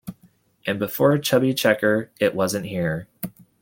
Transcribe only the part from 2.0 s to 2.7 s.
it wasn't